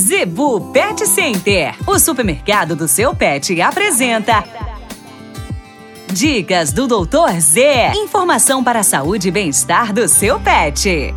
Zebu 0.00 0.72
Pet 0.72 1.06
Center, 1.06 1.74
o 1.86 1.98
supermercado 1.98 2.74
do 2.74 2.88
seu 2.88 3.14
pet, 3.14 3.60
apresenta. 3.60 4.42
Dicas 6.10 6.72
do 6.72 6.86
Doutor 6.86 7.38
Z. 7.38 7.92
Informação 7.94 8.64
para 8.64 8.80
a 8.80 8.82
saúde 8.82 9.28
e 9.28 9.30
bem-estar 9.30 9.92
do 9.92 10.08
seu 10.08 10.40
pet. 10.40 11.14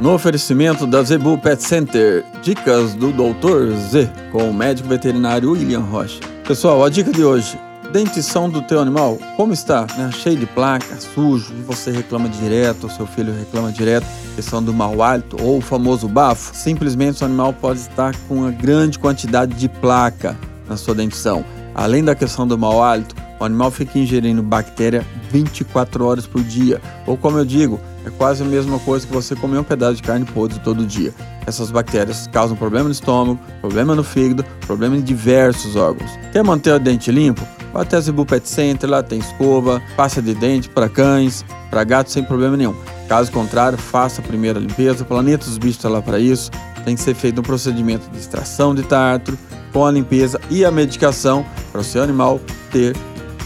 No 0.00 0.12
oferecimento 0.12 0.88
da 0.88 1.00
Zebu 1.04 1.38
Pet 1.38 1.62
Center, 1.62 2.24
dicas 2.42 2.94
do 2.94 3.12
Doutor 3.12 3.70
Z, 3.76 4.10
com 4.32 4.50
o 4.50 4.52
médico 4.52 4.88
veterinário 4.88 5.52
William 5.52 5.80
Rocha. 5.80 6.18
Pessoal, 6.44 6.84
a 6.84 6.90
dica 6.90 7.12
de 7.12 7.22
hoje: 7.22 7.56
dentição 7.92 8.48
do 8.48 8.60
teu 8.62 8.80
animal, 8.80 9.18
como 9.36 9.52
está? 9.52 9.86
Né? 9.96 10.10
Cheio 10.12 10.36
de 10.36 10.46
placa, 10.46 10.96
sujo, 11.00 11.54
você 11.66 11.90
reclama 11.90 12.28
direto, 12.28 12.86
o 12.86 12.90
seu 12.90 13.06
filho 13.06 13.32
reclama 13.32 13.72
direto, 13.72 14.06
questão 14.36 14.62
do 14.62 14.72
mau 14.72 15.02
hálito 15.02 15.36
ou 15.42 15.58
o 15.58 15.60
famoso 15.60 16.08
bafo. 16.08 16.54
Simplesmente 16.54 17.22
o 17.22 17.26
animal 17.26 17.52
pode 17.52 17.80
estar 17.80 18.14
com 18.28 18.36
uma 18.36 18.50
grande 18.50 18.98
quantidade 18.98 19.54
de 19.54 19.68
placa 19.68 20.36
na 20.68 20.76
sua 20.76 20.94
dentição. 20.94 21.44
Além 21.74 22.04
da 22.04 22.14
questão 22.14 22.46
do 22.46 22.58
mau 22.58 22.82
hálito, 22.82 23.14
o 23.40 23.44
animal 23.44 23.70
fica 23.70 23.98
ingerindo 23.98 24.42
bactéria 24.42 25.06
24 25.30 26.04
horas 26.04 26.26
por 26.26 26.42
dia. 26.42 26.80
Ou 27.06 27.16
como 27.16 27.38
eu 27.38 27.44
digo, 27.44 27.80
é 28.04 28.10
quase 28.10 28.42
a 28.42 28.46
mesma 28.46 28.78
coisa 28.80 29.06
que 29.06 29.12
você 29.12 29.36
comer 29.36 29.58
um 29.58 29.64
pedaço 29.64 29.96
de 29.96 30.02
carne 30.02 30.24
podre 30.24 30.58
todo 30.58 30.84
dia. 30.84 31.14
Essas 31.46 31.70
bactérias 31.70 32.26
causam 32.32 32.56
problema 32.56 32.86
no 32.86 32.92
estômago, 32.92 33.38
problema 33.60 33.94
no 33.94 34.02
fígado, 34.02 34.44
problema 34.66 34.96
em 34.96 35.00
diversos 35.00 35.76
órgãos. 35.76 36.10
Quer 36.32 36.42
manter 36.42 36.74
o 36.74 36.78
dente 36.80 37.12
limpo? 37.12 37.46
Vá 37.72 37.82
até 37.82 37.96
a 37.96 38.00
Zebu 38.00 38.24
Pet 38.24 38.48
Center, 38.48 38.88
lá 38.88 39.02
tem 39.02 39.18
escova, 39.18 39.82
pasta 39.96 40.22
de 40.22 40.34
dente 40.34 40.68
para 40.68 40.88
cães, 40.88 41.44
para 41.70 41.84
gatos 41.84 42.12
sem 42.12 42.24
problema 42.24 42.56
nenhum. 42.56 42.74
Caso 43.08 43.30
contrário, 43.32 43.78
faça 43.78 44.20
a 44.20 44.24
primeira 44.24 44.58
limpeza. 44.58 45.02
O 45.02 45.06
Planeta 45.06 45.44
dos 45.44 45.58
Bichos 45.58 45.76
está 45.76 45.88
lá 45.88 46.02
para 46.02 46.18
isso. 46.18 46.50
Tem 46.84 46.94
que 46.94 47.00
ser 47.00 47.14
feito 47.14 47.40
um 47.40 47.44
procedimento 47.44 48.08
de 48.10 48.18
extração 48.18 48.74
de 48.74 48.82
tártaro, 48.82 49.38
com 49.72 49.84
a 49.84 49.90
limpeza 49.90 50.40
e 50.50 50.64
a 50.64 50.70
medicação 50.70 51.44
para 51.70 51.80
o 51.80 51.84
seu 51.84 52.02
animal 52.02 52.40
ter 52.70 52.96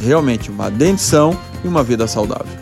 realmente 0.01 0.51
uma 0.51 0.71
dentição 0.71 1.37
e 1.65 1.69
uma 1.69 1.83
vida 1.83 2.07
saudável. 2.07 2.62